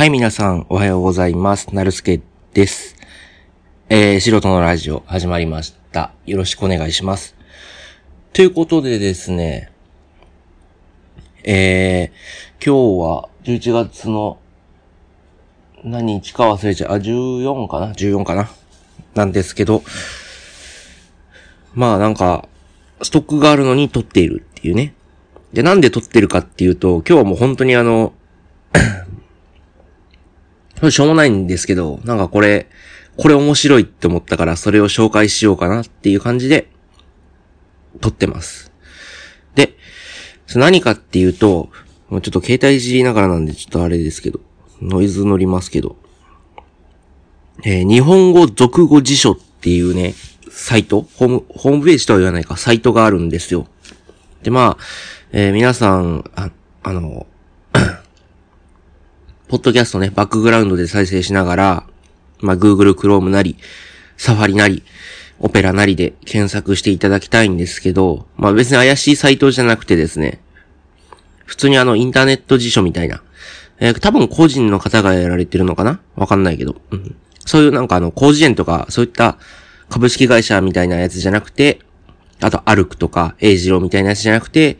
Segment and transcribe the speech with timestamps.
[0.00, 1.74] はい、皆さん、おはようございます。
[1.74, 2.22] なるすけ
[2.54, 2.96] です。
[3.90, 6.12] えー、素人のラジオ、始まりました。
[6.24, 7.36] よろしくお願いします。
[8.32, 9.70] ということでですね、
[11.44, 14.38] えー、今日は11月の
[15.84, 16.92] 何日か忘れちゃう。
[16.92, 18.48] あ、14かな ?14 かな？
[19.14, 19.82] なんですけど、
[21.74, 22.48] まあなんか、
[23.02, 24.94] ストックがあるのに撮っているっていうね。
[25.52, 28.14] で、なんで撮ってるかっていうと、今日はもう本当にあの
[30.88, 32.68] しょうもないんですけど、なんかこれ、
[33.16, 36.68] これ面白いって思ったからそれを紹介しようかなっていう感じで、
[38.00, 38.72] 撮ってます。
[39.54, 39.74] で、
[40.54, 41.68] 何かっていうと、
[42.10, 44.40] ちょっと携帯いじりながらなんでちょっとあれですけど、
[44.80, 45.96] ノイズ乗りますけど、
[47.64, 50.14] えー、日本語俗語辞書っていうね、
[50.50, 53.66] サイトホーム、ホームページとは言わないか、サイトがあるんですよ。
[54.42, 54.84] で、まあ、
[55.32, 56.50] えー、皆さん、あ、
[56.82, 57.26] あの、
[59.50, 61.86] ポッドキャストね、バックグラウンドで再生しながら、
[62.38, 63.56] まあ、Google Chrome なり、
[64.16, 64.84] サファリなり、
[65.40, 70.40] オペラなりで検索していただきたいんですけど、まあ別に怪しいサイトじゃなくてですね、
[71.46, 73.24] 普通にあのインターネット辞書みたいな、
[73.80, 76.00] えー、多分個人の方がやられてるのかな？
[76.14, 77.16] わかんないけど、うん。
[77.44, 79.36] そういうなんかあの、工事園とか、そういった
[79.88, 81.80] 株式会社みたいなやつじゃなくて、
[82.40, 84.78] あと、アルクとか、エイジローみたいなやつじゃなくて、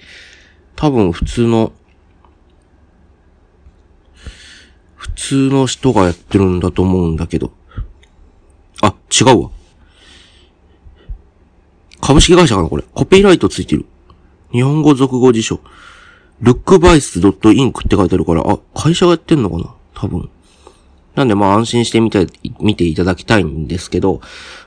[0.77, 1.72] 多分普通の
[5.01, 7.53] 普通の人がやってるんだと思うんだけど。
[8.83, 9.51] あ、違うわ。
[12.03, 12.84] 株式会社かなこれ。
[12.95, 13.87] コピーライトついてる。
[14.53, 15.61] 日本語俗語辞書。
[16.43, 20.28] lookvice.inc って書いてあるから、あ、会社がやってんのかな多分。
[21.15, 22.27] なんでまあ安心してみて、
[22.61, 24.21] 見ていただきたいんですけど、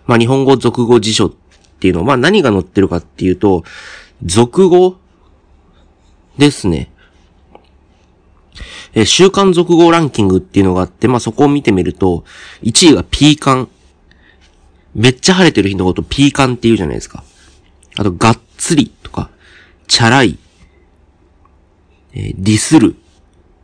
[0.08, 1.34] まあ日本語俗語辞書っ
[1.80, 3.64] ていうのは、まあ何が載ってるかっていうと、
[4.23, 4.98] 俗語
[6.39, 6.92] ですね。
[8.93, 12.23] えー、週間続語ランキングっていうのがあって、まあ、そこを見てみると、
[12.61, 13.69] 1位がピーカン。
[14.95, 17.23] めっちゃ晴れてる日のことピーカンって言うじゃないですか。
[17.95, 19.30] あと、がっつりとか、
[19.87, 20.37] チャラい、
[22.13, 22.95] えー、ディスる、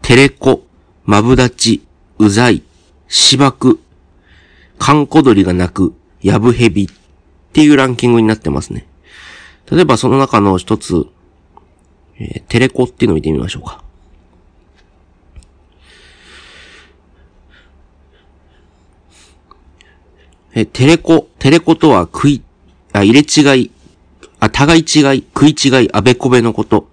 [0.01, 0.63] テレコ、
[1.05, 1.83] マブダチ、
[2.17, 2.63] うざい、
[3.07, 3.79] しばく、
[4.79, 6.89] カンコドリが鳴く、ヤブヘビっ
[7.53, 8.88] ていうランキングになってますね。
[9.72, 11.05] 例えばその中の一つ、
[12.19, 13.83] えー、テレコっていうのを見てみましょうか。
[20.55, 22.41] え、テレコ、テレコとは食い、
[22.93, 23.71] あ、入れ違い、
[24.39, 26.89] あ、互い違い、食い違い、あべこべのこと。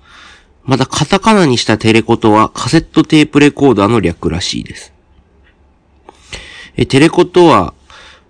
[0.64, 4.92] また、カタカナにしたテレコとはカセットテープレコーダーの略らしいです。
[6.76, 7.72] え、テレコとは、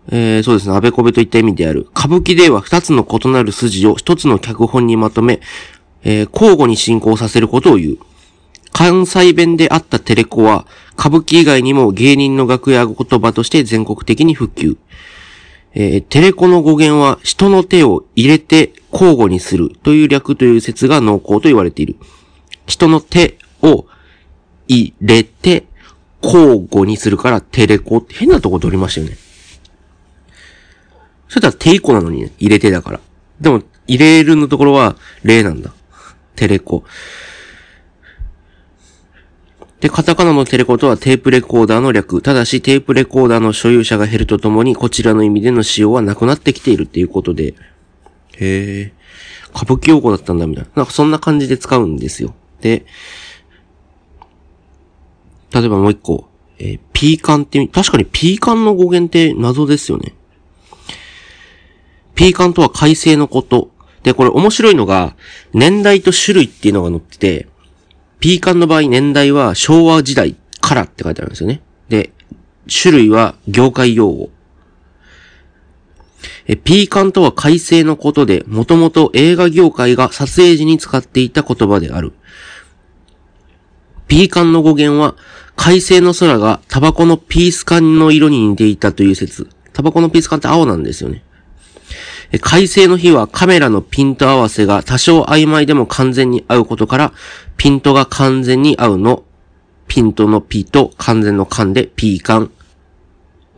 [0.09, 1.88] えー、そうですね、あべこべといった意味である。
[1.97, 5.41] 歌舞伎では二つの異なる筋を一つの脚本にまとめ、
[6.04, 7.98] えー、交互に進行させることを言う。
[8.72, 10.66] 関西弁であったテレコは、
[10.98, 14.76] 歌舞伎以外にも芸人の楽屋言葉として全国的に普及。
[15.78, 21.97] えー、テレコの語源は人の手を入れて交互にするという略という説が濃厚と言われている。
[22.66, 23.84] 人の手を
[24.69, 25.66] 入れて
[26.22, 29.19] 交互にするからテレコって変なとこ取りましたよね。
[31.28, 33.00] それとはテイコなのにね、入れてだから。
[33.38, 35.75] でも、入れるのところは例なんだ。
[36.37, 36.84] テレコ。
[39.81, 42.22] で、カタカナのテレコとはテープレコーダーの略。
[42.22, 47.54] ただし、テープレコーダーの所有者が減るとともに、こちらの意味での使用はなくなってきているっていうことで。
[48.38, 48.92] へえ。
[49.54, 50.70] 歌舞伎用語だったんだ、みたいな。
[50.76, 52.34] なんかそんな感じで使うんですよ。
[52.60, 52.87] で、
[55.53, 56.28] 例えばもう一個。
[56.58, 60.14] えー、ピーカンって、確かにピーカンの語源って謎ですよね。
[62.14, 63.70] ピーカンとは改正のこと。
[64.03, 65.16] で、これ面白いのが、
[65.53, 67.48] 年代と種類っていうのが載ってて、
[68.21, 71.60] ピーカンの場合年代は昭和時代からって書いてあるんですよね。
[71.88, 72.12] で、
[72.69, 74.31] 種類は業界用語。
[76.47, 82.12] え、ピーカンとは改正のことで、もともと映画業界が撮影時に使っていた言葉である。
[84.09, 85.16] ピーカンの語源は、
[85.56, 89.49] 改正の空がタバコのピース缶の色に似ていたという説。
[89.73, 91.25] タバコのピース缶って青なんですよね。
[92.40, 97.12] 改正の日はカメラのピント合わせが多少曖昧でも完全に合うことから、
[97.56, 99.25] ピントが完全に合うの、
[99.88, 102.50] ピントのピと完全の完でピーカン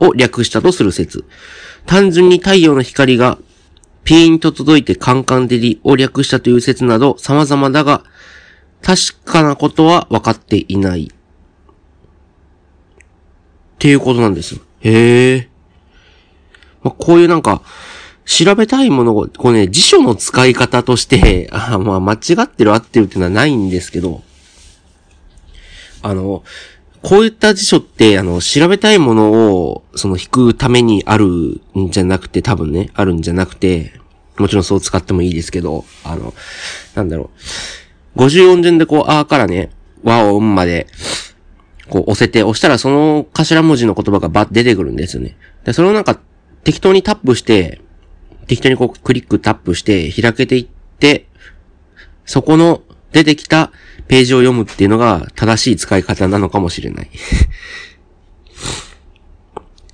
[0.01, 1.25] を略したとする説。
[1.87, 3.39] 単純に太陽の光が
[4.05, 8.05] ピーンと届いてカンカンデリを略したという説など様々だが、
[8.83, 11.11] 確かなことは分かっていない。
[11.11, 11.11] っ
[13.79, 14.61] ていうことなんです。
[14.81, 15.49] へえ。
[16.83, 17.63] まあ、こういうなんか、
[18.29, 24.23] 調べたいものを、こうね、辞書の使い方として、 あまあ、間違ってる合ってるっていうのはないんですけど、
[26.03, 26.45] あの、
[27.03, 33.95] こういった辞書って、あの、調べたいものを、その、引くためにあるんじゃなくて、多分ね、あるんじゃなくて、
[34.37, 36.35] もちろんそう使ってもいいですけど、あの、
[36.95, 37.31] なんだろ
[38.15, 38.21] う。
[38.21, 39.71] 54順でこう、あーからね、
[40.05, 40.87] 和をんまで、
[41.89, 45.37] こう押せて、押したらその頭文字の言葉がバッ出てくるんですよね。
[45.65, 46.21] で、それをなんか
[46.63, 47.81] 適当にタップして、
[48.49, 50.69] 適当にこうクリックタップして開けていっ
[50.99, 51.27] て、
[52.25, 53.71] そこの出てきた
[54.09, 57.11] ページを読むっていうのが正しい使い方なのかもしれない。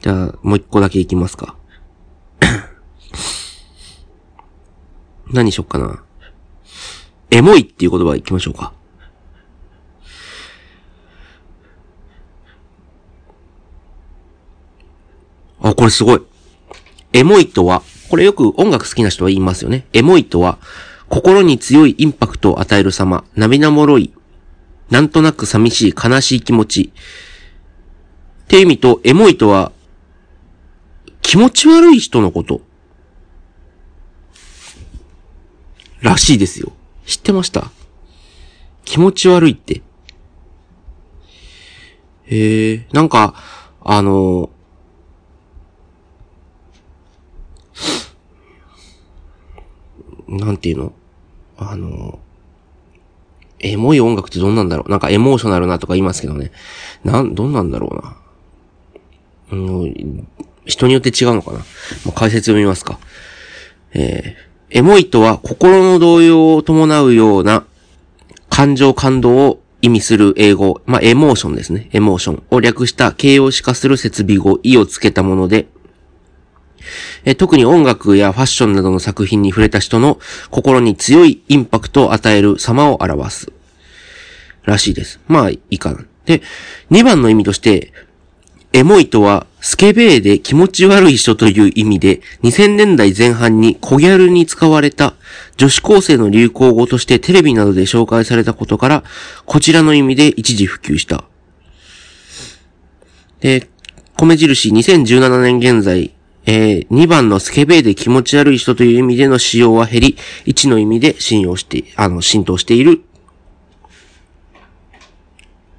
[0.01, 1.56] じゃあ、もう一個だけいきますか。
[5.33, 6.03] 何しよっかな。
[7.31, 8.73] エモいっていう言葉いきましょうか。
[15.61, 16.23] あ、これすごい。
[17.12, 17.83] エモいとは、
[18.15, 19.89] これよく音楽好きな人は言いますよね。
[19.93, 20.61] エモいとは、
[21.09, 24.15] 心に強いインパクトを与える様、涙もろい、
[24.89, 26.93] なんとなく寂しい、悲しい気持ち。
[28.45, 29.73] っていう意味と、エモいとは、
[31.23, 32.61] 気持ち悪い人のこと。
[36.01, 36.71] らしいですよ。
[37.07, 37.73] 知ってました？
[38.85, 39.83] 気持ち悪いって。
[42.27, 43.35] へえ、なんか、
[43.81, 44.51] あの、
[50.39, 50.93] なんていうの？
[51.57, 52.19] あの、
[53.61, 54.91] エモい音楽ってどんなんだろう？
[54.91, 56.51] なんかエモーショナルなとか言いますけどね。
[57.05, 58.17] なん、どんなんだろうな。
[59.53, 60.29] うん、
[60.67, 61.59] 人によって違うのかな？
[61.59, 61.65] ま
[62.09, 62.99] あ、解説読みますか。
[63.93, 67.65] えー、エモいとは心の動揺を伴うような
[68.51, 71.91] 感情感動を意味する英語、まあ、エモーションですね。
[71.93, 75.69] エモーションを略した形容詞化する設備語、意をつけたもので、
[77.25, 80.19] え特に音楽やファッションなどの作品に触れた人の
[80.51, 83.53] 心に強いインパクトを与える様を表す。
[84.65, 85.21] らしいです。
[85.29, 86.05] まあ、いいかな。
[86.25, 86.43] で、
[86.91, 87.93] 2番の意味として、
[88.73, 95.15] エモいとは、スケベーで気持ち悪い人という意味で、2000年代前半に小ギャルに使われた
[95.57, 99.05] 女子高生の流行語としてテレビなどで紹介されたことから、
[99.47, 101.25] こちらの意味で一時普及した。
[103.41, 103.69] で、
[104.17, 106.13] 米印2017年現在、
[106.46, 113.02] えー、2番のスケベーで気持ち悪い人という意味での使用は減り、1の意味で信用して、あの、浸透している。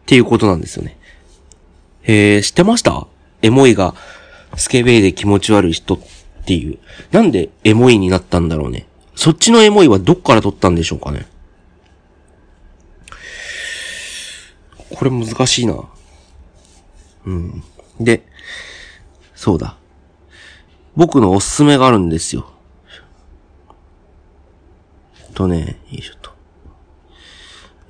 [0.02, 0.98] っていうことなんですよね。
[2.04, 3.08] えー、知ってました？
[3.42, 3.96] エモいが、
[4.56, 6.00] スケベーで気持ち悪い人っ
[6.46, 6.80] ていう。
[7.12, 8.88] なんでエモいになったんだろうね。
[9.16, 11.28] そっちのエモいはどっから取ったんでしょうかね。
[14.92, 15.76] これ難しいな。
[17.26, 17.64] うん。
[18.00, 18.26] で、
[19.36, 19.78] そうだ。
[20.96, 22.50] 僕のおすすめがあるんですよ。
[25.34, 26.30] とね、よいしょと。
[26.30, 26.36] よ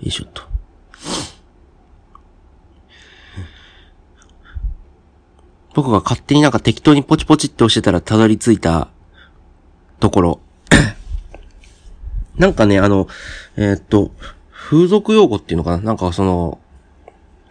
[0.01, 0.41] いしょと。
[5.75, 8.87] 僕が勝手になんか適当にポチポチって押してたらたどり着いた
[9.99, 10.39] ところ。
[12.37, 13.07] なんかね、あの、
[13.55, 14.11] えー、っと、
[14.51, 15.83] 風俗用語っていうのかな？
[15.83, 16.59] なんかその、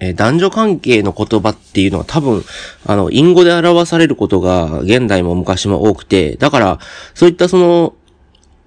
[0.00, 2.42] えー、男女関係の言葉っていうのは多分、
[2.86, 6.78] あの、隠語で表されることが現代も昔も多くて、だから、
[7.14, 7.94] そういったその、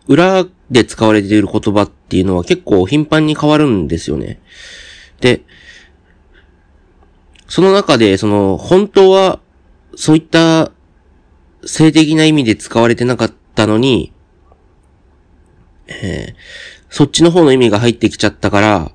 [0.08, 4.40] 裏で使われている言葉っていうのは結構頻繁に変わるんですよね。
[5.20, 5.42] で、
[7.48, 9.40] その中で、その、本当は、
[9.96, 10.72] そういった
[11.66, 14.14] 性的な意味で使われてなかったのに、
[15.88, 16.36] えー、
[16.90, 18.92] そっちの方の意味が入ってきちゃったから、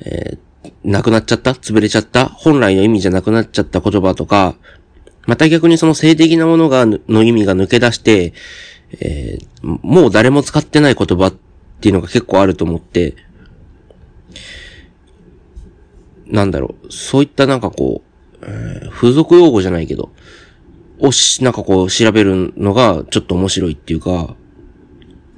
[0.00, 0.38] えー、
[0.84, 1.52] なくなっちゃった？
[1.52, 2.26] 潰れちゃった？
[2.26, 4.56] 本来の意味じゃなくなっちゃった言葉とか、
[5.26, 8.34] また逆にその性的なものが、の意味が抜け出して、
[9.00, 11.34] えー、もう誰も使ってない言葉っ
[11.80, 13.16] ていうのが結構あると思って、
[16.26, 18.02] なんだろう、そういったなんかこ
[18.42, 20.10] う、えー、風俗用語じゃないけど、
[20.98, 24.36] をし、なんかこう調べるのがちょっと面白いっていうか、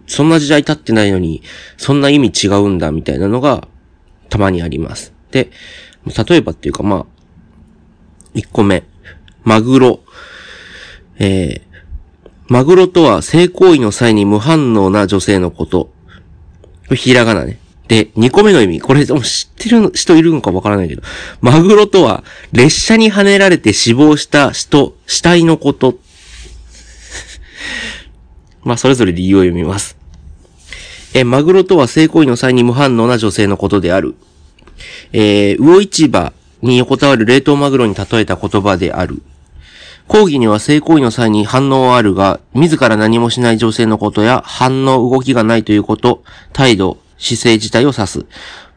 [0.06, 1.42] そんな時代経ってないのに、
[1.76, 3.68] そんな意味違うんだみたいなのが
[4.28, 5.11] たまにあります。
[5.32, 5.50] で、
[6.06, 7.06] 例えばっていうかまあ、
[8.34, 8.84] 1個目。
[9.42, 10.00] マグロ。
[11.18, 11.62] えー、
[12.48, 15.90] マグロとは性行為の際に無反応な女性のこと。
[16.94, 17.58] ひらがなね。
[17.88, 18.80] で、2個目の意味。
[18.80, 19.16] これ、知っ
[19.56, 21.02] てる人いるのかわからないけど。
[21.40, 25.98] マグロとは、列車に跳ねられて死亡した人、死体のこと。
[28.64, 29.96] まあ、それぞれ理由を読みます。
[31.14, 34.14] え、マグロとは性行為の際に無反応な女性のことである。
[35.12, 39.22] えー、魚市場に横たわる冷凍マグロに例えた言葉である。
[40.08, 48.26] 講義には性行為の際に反応はあるが、自ら何もしない女性のことや反応動きがないということ、態度、姿勢自体を指す。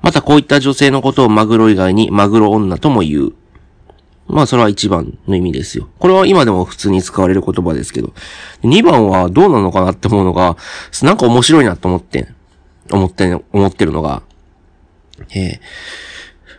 [0.02, 3.34] またこういった女性のことをマグロ以外にマグロ女とも言う。
[4.28, 5.90] まあそれは一番の意味ですよ。
[6.00, 8.14] これは今でも普通に使われる言葉ですけど。
[8.64, 10.58] 二番はどうなのかなって思うのが、
[11.04, 12.28] なんか面白いなと思って、
[12.92, 14.24] 思って、思ってるのが、
[15.34, 15.60] えー、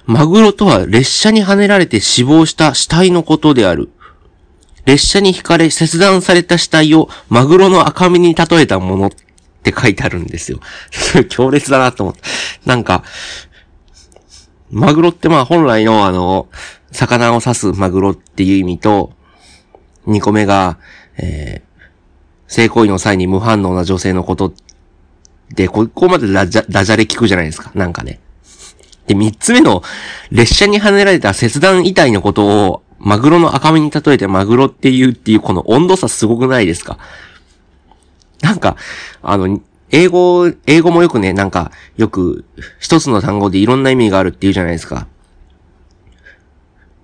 [0.07, 3.91] マグロとは列車に跳ねられて死亡した死体のことである。
[4.85, 9.11] 列車に引かれ切断された死体をマグロの赤身に例えたものっ
[9.63, 10.61] て書いてあるんですよ。
[11.29, 12.21] 強烈だなと思って。
[12.65, 13.03] なんか、
[14.71, 16.49] マグロってまあ本来のあの、
[16.93, 19.13] 魚を刺すマグロっていう意味と、
[20.07, 20.79] 2個目が、
[21.17, 24.55] えー、性行為の際に無反応な女性のこと
[25.51, 27.73] で、ここまでダジャダジャレ聞くじゃないですか。
[27.75, 28.21] なんかね。
[29.07, 29.83] で、3つ目の、
[30.31, 36.99] 列車に跳ねられた切断遺体のことを、マグロの赤身に例えてマグロって言うっていうこの温度差すごくないですか？
[38.41, 38.77] なんか、
[39.23, 39.61] あの、
[39.91, 42.45] 英語、英語もよくね、なんか、よく、
[42.81, 45.07] 一つの単語でいろんな意味があるって言うじゃないですか。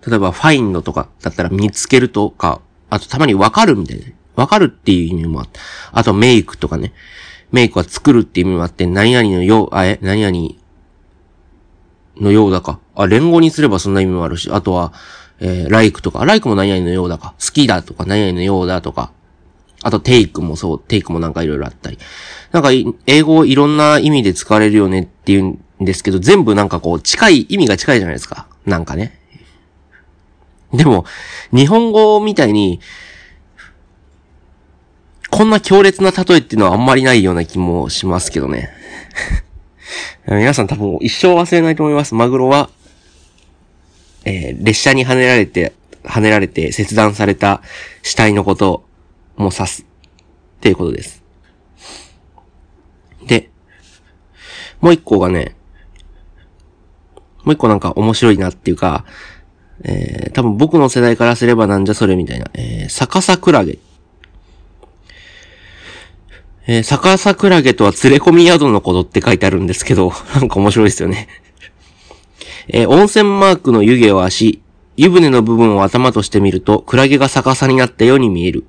[0.07, 4.05] 例えば、ファインドとかだったら見つけるとか、あとたまにわかるみたいな。
[4.35, 5.61] わかるっていう意味もあって。
[5.93, 6.93] あと、メイクとかね。
[7.53, 10.62] メイクは作るっていう意味もあって、何々のよう、あえ、何々
[12.21, 12.78] のようだか。
[12.95, 14.92] あ、連合にすればそんな意味もあるし、あとは、
[15.40, 17.35] えー、ライクとか、ライクも何々のようだか。
[17.40, 19.12] 好きだとか、何々のようだとか。
[19.83, 21.99] あと、テイクもそう、テイクもなんかいろいろあったり。
[22.52, 22.71] なんか、
[23.07, 28.47] 英語いろんな意味で使われるよねっていうんですけど、全部なんかこう、近い、意味が近いじゃないですか。
[28.64, 29.19] なんかね。
[30.73, 31.04] でも、
[31.52, 32.81] 日本語みたいに、
[35.31, 38.71] こんな強烈な例えっていうのはあんまりないような気もしますけどね。
[40.27, 42.15] 皆さん多分一生忘れないと思います。
[42.15, 42.71] マグロは、
[44.25, 45.73] えー、列車に跳ねられて、
[46.05, 47.63] 跳ねられて切断された
[48.03, 48.85] 死体のこと
[49.37, 49.83] も指す。
[49.83, 49.85] っ
[50.61, 51.23] ていうことです。
[53.27, 53.51] で、
[54.81, 55.57] もう一個がね、
[57.45, 59.05] もう一個なんか面白いなっていうか、
[59.85, 63.79] えー、多分僕の世代からすればなんじゃそれみたいな、えー、逆さクラゲ。
[66.66, 71.28] えー、逆さクラゲとは連れ込み宿のことって書いてあるんですけど、 なんか面白いですよね。
[72.69, 74.61] えー、温泉マークの湯気を足、
[74.97, 78.64] 湯船の部分を頭としてみると、クラゲが逆さになったように見える。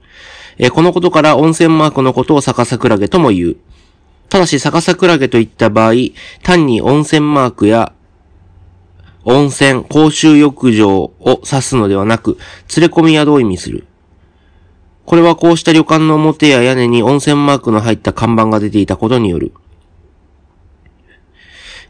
[0.58, 3.58] えー、このことから温泉マークのことを逆さクラゲとも言う。
[4.30, 5.94] ただし逆さクラゲといった場合、
[6.42, 7.94] 単に温泉マークや
[9.26, 11.14] 温泉、公衆浴場を
[11.46, 12.38] 指すのではなく、
[12.76, 13.86] 連れ込み宿を意味する。
[15.06, 19.54] これはこうした旅館の表や屋根に温泉マークの入った看板が出ていたことによる。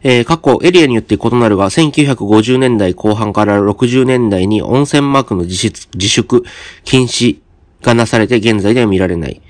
[0.06, 6.44] えー、過去エリアによって異なるが、1950年代後半から60年代に温泉マークの自自粛、
[6.84, 7.40] 禁止
[7.82, 9.42] がなされて現在では見られない。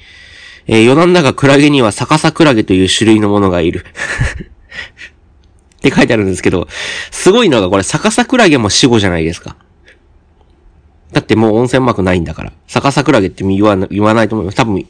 [0.67, 3.85] えー、余談だがクラゲには逆さクラゲという種類のものがいる。
[5.77, 6.67] って書いてあるんですけど、
[7.11, 9.55] すごいのがこれ逆さクラゲも死後じゃないですか。
[11.13, 12.51] だってもう温泉マークないんだから。
[12.67, 14.55] 逆さクラゲって言わ言わないと思います。
[14.55, 14.85] 多分、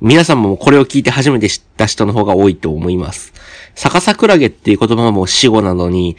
[0.00, 3.32] 皆さんもこれを聞いて初めて知った人の方が多いと思います。
[3.76, 6.16] 逆さクラゲっていう言葉も死後なのに、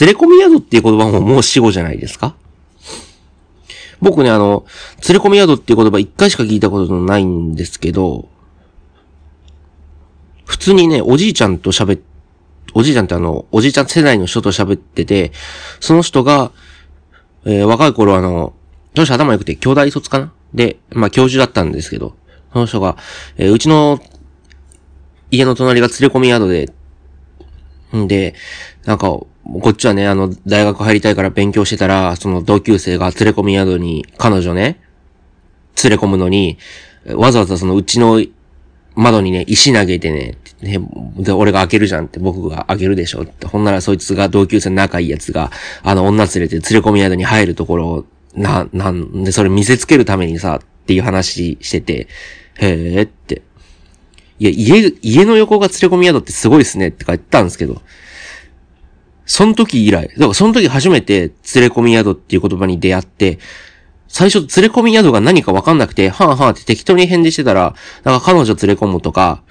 [0.00, 2.34] 連れ込み宿っていう言葉ももう死後じゃないですか？
[4.00, 4.66] 僕ね、あの、
[5.08, 8.28] 連れ込み宿っていう言葉一回しか聞いたことないんですけど、
[10.44, 12.00] 普通にね、おじいちゃんと喋っ
[12.74, 15.32] おじいちゃんってあの、おじいちゃん世代の人と喋ってて、
[15.80, 16.52] その人が、
[17.44, 18.52] えー、若い頃あの、
[18.98, 20.32] その人頭良くて兄弟卒かな？
[20.52, 22.16] で、まあ教授だったんですけど、
[22.52, 22.96] その人が、
[23.36, 24.00] えー、うちの
[25.30, 26.72] 家の隣が連れ込み宿で、
[27.96, 28.34] んで、
[28.84, 29.28] なんか、こ
[29.68, 34.80] っちはね、あの、大学入りたいから勉強してたら、その同級生が連れ込み宿に、彼女ね、
[35.82, 36.58] 連れ込むのに、
[37.14, 38.20] わざわざそのうちの
[38.94, 40.80] 窓にね、石投げてね、ね、
[41.16, 43.46] で、俺が開けるじゃんって僕が開けるでしょって。
[43.46, 45.52] ほんならそいつが同級生の仲いいやつが、
[45.82, 48.06] あの女連れて連れ込み宿に入るところを、
[48.38, 52.08] な、なんで、それ見せつけるためにさ、っていう話してて、
[52.60, 53.42] へえって。
[54.38, 57.82] いや、家、家の横が連れ込み宿ってすごいっすねって言ったんですけど、
[59.26, 63.38] その時以来、だからその時初めて連れ込み宿っていう言葉に出会って、
[64.06, 69.42] 最初連れ込み宿が何かわかんなくて、はぁはぁって適当に返事してたら、なんか彼女連れ込むとか、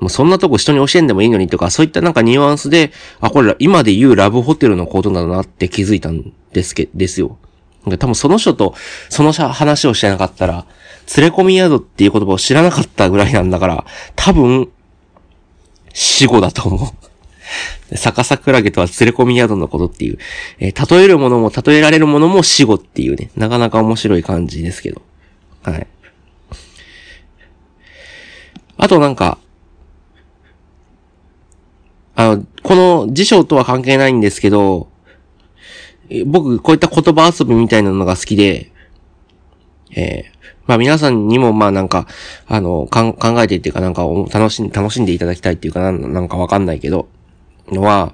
[0.00, 7.38] もうそんなとこ人に教えんでもいいのにとか、そういったなんかニュアンスで、あ、これ今で言うラブホテルのことだなって気づいたんですけ、ですよ。
[7.98, 8.74] 多分その人と
[9.08, 10.66] その話をしてなかったら、
[11.16, 13.84] 連れ込み宿っていう言葉を知らなかったぐらいなんだから、
[14.16, 14.68] 多分、
[15.92, 17.96] 死後だと思う。
[17.96, 20.18] 逆さクラゲとは連れ込み宿のことっていう、
[20.58, 25.02] えー、例えるものも例えられるものも死後っていうね、なかなか面白い感じですけど。
[25.62, 25.86] はい。
[28.78, 29.38] あとなんか、
[32.16, 34.88] あの、この辞書とは関係ないんですけど、
[36.26, 38.70] 僕、こういった言葉遊びみたいなのが好きで、
[39.94, 40.36] えー、
[40.66, 42.06] まあ皆さんにもまあなんか、
[42.46, 47.08] あの、考えてっていうかなんか楽しん、楽しんでいただきたいっていうかななんかわかんないけど、
[47.68, 48.12] のは、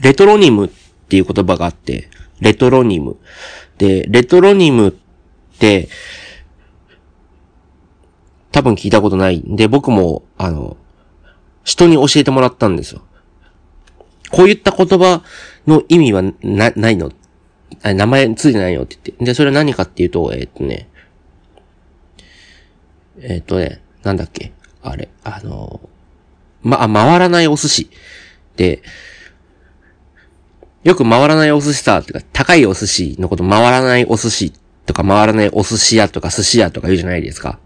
[0.00, 0.68] レトロニムっ
[1.08, 2.08] ていう言葉があって、
[2.40, 3.16] レトロニム。
[3.78, 4.92] で、レトロニムっ
[5.58, 5.88] て、
[8.52, 10.76] 多分聞いたことないんで、僕も、あの、
[11.64, 13.02] 人に教えてもらったんですよ。
[14.30, 15.22] こういった言葉
[15.66, 17.12] の意味はな、ないの？
[17.82, 19.24] 名前ついてないよって言って。
[19.24, 20.88] で、それは何かっていうと、えー、っとね、
[23.20, 24.52] えー、っとね、なんだっけ？
[24.82, 25.80] あれ、あの、
[26.62, 27.90] ま、回らないお寿司。
[28.56, 28.82] で、
[30.82, 34.52] よく回らないお寿司さ、ってか、高いお寿司のこと回らないお寿司
[34.86, 37.58] とか回らないお寿司屋とか寿司屋とか言うじゃないですか。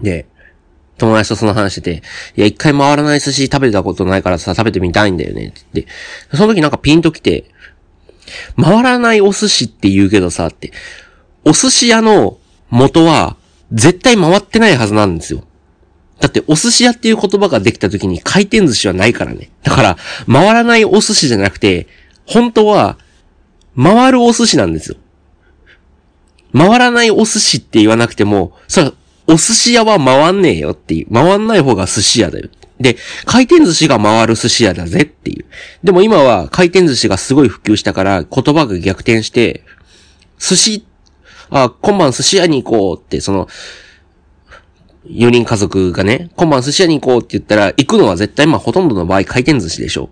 [0.00, 0.26] で、
[1.02, 2.02] 友達とその話してて、
[2.36, 5.86] いや、一回回らない寿司食べたことないからさ、食べてみたいんだよね、って。
[6.32, 7.50] その時なんかピンと来て、
[8.56, 10.72] 回らないお寿司って言うけどさ、って、
[11.44, 12.38] お寿司屋の
[12.70, 13.36] 元は、
[13.72, 15.42] 絶対回ってないはずなんですよ。
[16.20, 19.50] だってお寿司屋っていう言葉ができた時に回転寿司はないからね。
[19.64, 19.96] だから、
[20.30, 21.88] 回らないお寿司じゃなくて、
[22.26, 22.96] 本当は、
[23.76, 24.96] 回るお寿司なんですよ。
[26.56, 28.92] 回らないお寿司って言わなくても、それ、
[29.26, 31.12] お寿司屋は回んねえよっていう。
[31.12, 32.48] 回んない方が寿司屋だよ。
[32.80, 35.44] で、回転寿司が回る寿司屋だぜっていう。
[35.84, 39.62] でも今は回転寿司がすごい普及したから言葉が逆転して、
[40.38, 40.84] 寿司
[41.52, 43.46] あ、今晩寿司屋に行こうって、その、
[45.06, 50.08] 4人家族がね、今晩寿司屋に行こうって言ったら、行くのは絶対まあほとんどの場合回転寿司でしょ。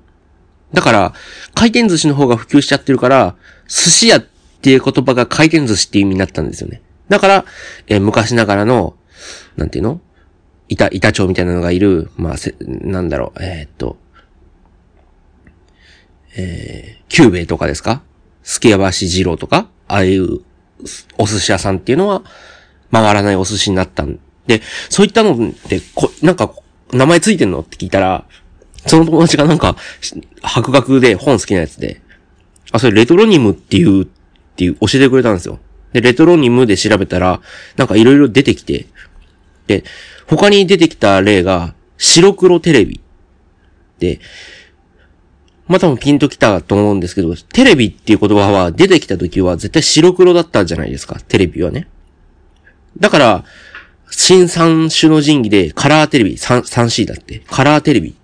[0.74, 1.14] だから、
[1.54, 3.36] 回転寿司の方が普及しちゃってるから、
[3.68, 4.26] 寿司屋っ
[4.60, 6.82] ていう言葉が回転寿司っていう意味になったんですよね。
[7.08, 7.44] だから、
[7.88, 8.94] えー、昔ながらの、
[9.56, 10.00] なんていうの？
[10.68, 13.96] 板、板前みたいなのがいる、まあ、せ、なんだろう、えー、っと、
[16.36, 18.02] えー、キューベイとかですか？
[18.42, 19.68] すきやばし次郎とか？
[19.88, 20.40] ああいう
[21.18, 22.22] お寿司屋さんっていうのは、
[22.92, 24.20] 回らないお寿司になったん。
[24.46, 26.54] で、そういったのって、こ、なんか、
[26.92, 27.60] 名前ついてんの？
[27.60, 28.24] って聞いたら、
[28.86, 29.76] その友達がなんか、
[30.42, 32.00] 博学で本好きなやつで、
[32.72, 34.06] あ、それレトロニムっていう、っ
[34.56, 35.58] ていう教えてくれたんですよ。
[35.92, 37.40] で、レトロニムで調べたら、
[37.76, 38.86] なんかいろいろ出てきて、
[39.70, 39.84] で、
[40.26, 43.00] 他に出てきた例が、白黒テレビ。
[44.00, 44.18] で、
[45.68, 51.86] まあ、多分ピンときたと思うんですけど、テレビっていう言葉は出てきた時は絶対白黒だったじゃないですか、テレビはね。
[52.98, 53.44] だから、
[54.10, 58.14] 新三種の神器でカラーテレビ、3C だって、カラーテレビっ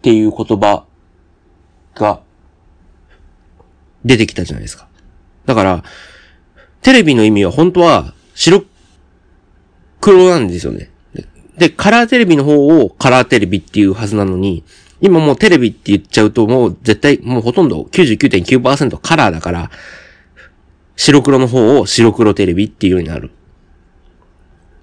[0.00, 0.86] ていう言葉
[1.94, 2.22] が
[4.02, 4.88] 出てきたじゃないですか。
[5.44, 5.84] だから、
[6.80, 8.64] テレビの意味は本当は白
[10.00, 10.90] 黒なんですよね。
[11.58, 14.64] で、カラーテレビの方をカラーテレビっていうはずなのに、
[15.00, 19.70] 今もうテレビって言っちゃうともう絶対もうほとんど99.9%カラーだから、
[20.96, 23.30] 白黒の方を白黒テレビっていうようになる。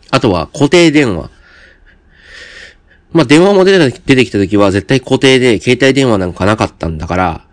[0.09, 1.29] あとは固定電話。
[3.11, 7.47] まあ、電話も出てきた時は絶対固定で携帯電話なんかなかったんだから、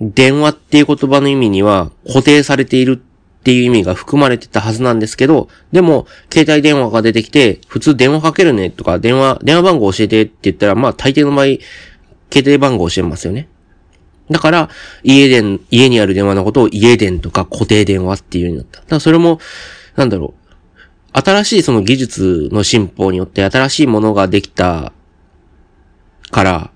[0.00, 3.02] 電話っていう言葉の意味には固定されている
[3.46, 11.62] っていう意味が含まれてたはずなんですけど、でも、携帯電話が出てきて、普通電話かけるねとか、電話、電話番号教えてって言ったら、まあ大抵の場合、
[12.32, 13.48] 携帯番号教えますよね。
[14.32, 14.68] だから、
[15.04, 18.80] 家電、家にある電話のことを家電とか固定電話っていうようになった。
[18.80, 19.38] だからそれも、
[19.94, 20.34] なんだろ
[21.14, 21.20] う。
[21.20, 24.92] 新しいその技術の進歩によって新しいものができた
[26.32, 26.70] から、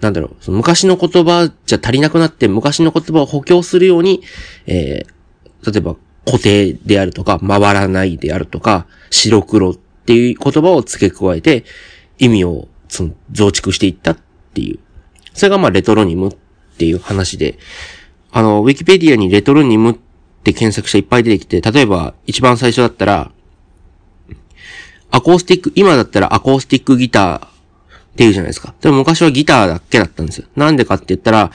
[0.00, 4.22] なんだろう、その昔の言葉じゃ足りなくなって昔の言葉を補強するように、
[4.66, 11.64] えー、例えば固定であるとか、回らないであるとか、白黒っていう言葉を付け加えて、
[12.18, 14.18] 意味をその増築していったっ
[14.54, 14.78] ていう。
[15.32, 16.36] それがまあレトロニムっ
[16.78, 17.58] ていう話で、
[18.30, 19.94] あの、ウィキペディアにレトロニムっ
[20.44, 23.32] て検索者いっぱい出てきて、例えば一番最初だったら、
[25.10, 27.57] アコースティック、今だったらアコースティックギター
[28.18, 28.74] っていうじゃないですか。
[28.80, 30.48] でも昔はギターだけだったんですよ。
[30.56, 31.52] なんでかって言ったら、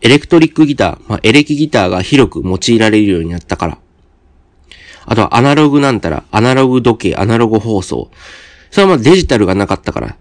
[0.00, 3.78] エレクトリックギター、まあ、エレキギターが広く用いられるようになったから。
[5.04, 8.10] あとはアナログなんたら、アナログ時計、アナログ放送。
[8.70, 10.16] それはまあデジタルがなかったから。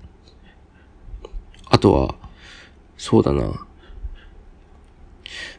[1.67, 2.15] あとは、
[2.97, 3.65] そうだな。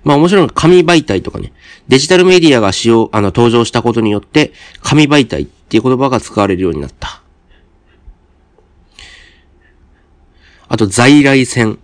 [0.04, 1.54] まあ面白いのが紙媒体とかね。
[1.88, 7.22] デジタルメディアが使用、あの、登場したことによって、紙媒体っていう言葉が使われるようになった。
[10.68, 11.78] あと在来線、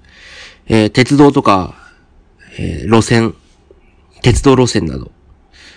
[0.66, 1.74] えー、鉄道とか、
[2.58, 3.34] えー、路線、
[4.22, 5.10] 鉄道路線など。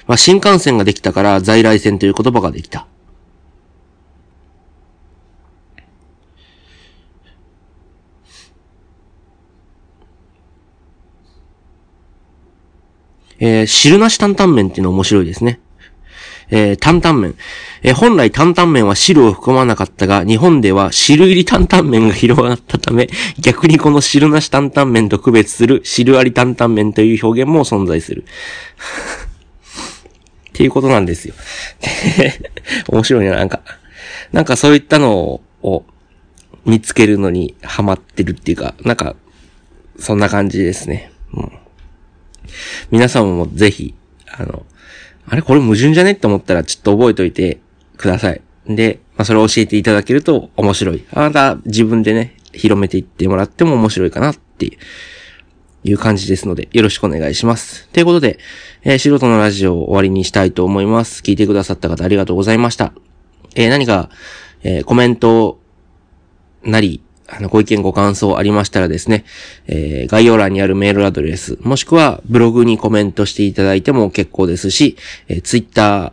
[0.07, 2.87] まあ、新幹線ができたから在来線という言葉ができた。
[13.37, 15.59] えー、汁なし担々麺っていうの面白いですね。
[16.49, 17.35] えー、担々麺。
[17.81, 28.25] えー、本来担々麺は汁を含まなかったが、日本では汁入り担々麺が広がったため、逆にこの汁なし担々麺と区別する汁あり担々麺という表現も存在する。
[30.49, 31.33] っていうことなんですよ。
[32.87, 33.61] 面白いな、なんか。
[34.31, 35.85] なんかそういったのを
[36.65, 39.15] 見つけるのにハマってるっていうか、なんか、
[39.99, 41.11] そんな感じですね。
[41.33, 41.51] うん。
[42.91, 43.95] 皆さんもぜひ、
[44.27, 44.65] あの、
[45.27, 46.11] あれこれ矛盾じゃね？
[46.11, 47.59] って思ったらちょっと覚えといて
[47.97, 48.41] ください。
[48.67, 51.05] で、まあ、それを教えていただけると面白い。
[51.11, 54.77] あなた自分でね、広めていってもらっても面白いかなって
[55.83, 57.87] いう感じですので、よろしくお願いします。
[57.89, 58.39] ということで、
[58.83, 61.21] えー、素人のラジオを終わりにしたいと思います。
[61.21, 62.93] 聞いてくださった方ありがとうございました。
[63.55, 64.09] えー、何か、
[64.63, 65.59] えー、コメント
[66.63, 69.25] なり、あの、ご意見ご感想ありましたらですね、
[69.67, 74.95] えー、概要欄にあるメールアドレス、もしくはブログにコメントしていただいても結構ですし、
[75.27, 76.11] えー、ツイッター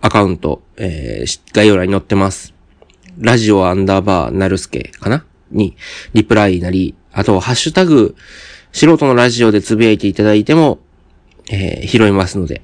[0.00, 2.54] アカウント、えー、概要欄に載ってます。
[3.18, 5.24] ラジオアンダーバーなるすけかな？
[5.50, 5.76] に、
[6.14, 8.16] リプライなり、あと、ハッシュタグ、
[8.72, 10.80] 素人のラジオでつぶやいていただいても、
[11.48, 12.62] えー、拾いますので、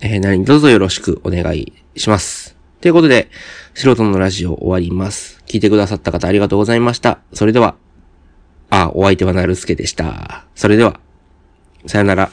[0.00, 2.55] えー、何卒よろしくお願いします。
[2.80, 3.30] ということで、
[3.74, 5.42] 素人のラジオ終わります。
[5.46, 7.20] 聞いてくださった方ありがとうございました。
[7.32, 7.76] それでは、
[8.70, 10.46] あ、お相手はなるすけでした。
[10.54, 11.00] それでは、
[11.86, 12.30] さよなら。